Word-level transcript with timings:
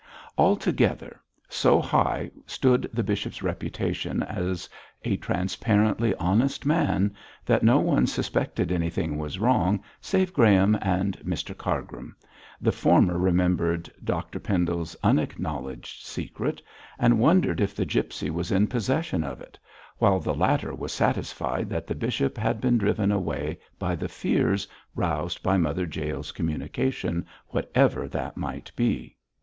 Altogether, 0.35 1.21
so 1.47 1.79
high 1.79 2.31
stood 2.47 2.89
the 2.91 3.03
bishop's 3.03 3.43
reputation 3.43 4.23
as 4.23 4.67
a 5.03 5.15
transparently 5.17 6.15
honest 6.15 6.65
man 6.65 7.13
that 7.45 7.61
no 7.61 7.77
one 7.77 8.07
suspected 8.07 8.71
anything 8.71 9.19
was 9.19 9.37
wrong 9.37 9.79
save 10.01 10.33
Graham 10.33 10.75
and 10.81 11.19
Mr 11.19 11.55
Cargrim. 11.55 12.15
The 12.59 12.71
former 12.71 13.19
remembered 13.19 13.91
Dr 14.03 14.39
Pendle's 14.39 14.95
unacknowledged 15.03 16.03
secret, 16.03 16.63
and 16.97 17.19
wondered 17.19 17.61
if 17.61 17.75
the 17.75 17.85
gipsy 17.85 18.31
was 18.31 18.51
in 18.51 18.65
possession 18.65 19.23
of 19.23 19.39
it, 19.39 19.59
while 19.99 20.19
the 20.19 20.33
latter 20.33 20.73
was 20.73 20.91
satisfied 20.91 21.69
that 21.69 21.85
the 21.85 21.93
bishop 21.93 22.37
had 22.39 22.59
been 22.59 22.79
driven 22.79 23.11
away 23.11 23.59
by 23.77 23.93
the 23.93 24.09
fears 24.09 24.67
roused 24.95 25.43
by 25.43 25.57
Mother 25.57 25.85
Jael's 25.85 26.31
communication, 26.31 27.23
whatever 27.49 28.07
that 28.07 28.35
might 28.35 28.71
be. 28.75 29.15